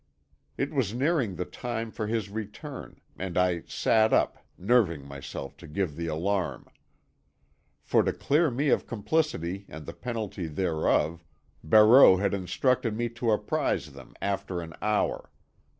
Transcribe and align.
It 0.57 0.73
was 0.73 0.95
nearing 0.95 1.35
the 1.35 1.45
time 1.45 1.91
for 1.91 2.07
his 2.07 2.31
return, 2.31 2.99
and 3.19 3.37
I 3.37 3.61
sat 3.67 4.11
up, 4.11 4.43
nerving 4.57 5.05
myself 5.07 5.55
to 5.57 5.67
give 5.67 5.95
the 5.95 6.07
alarm. 6.07 6.67
For 7.83 8.01
to 8.01 8.11
clear 8.11 8.49
me 8.49 8.69
of 8.69 8.87
complicity 8.87 9.67
and 9.69 9.85
the 9.85 9.93
penalty 9.93 10.47
thereof, 10.47 11.23
Barreau 11.63 12.17
had 12.17 12.33
instructed 12.33 12.97
me 12.97 13.09
to 13.09 13.29
apprise 13.29 13.91
them 13.93 14.15
after 14.23 14.59
an 14.59 14.73
hour. 14.81 15.29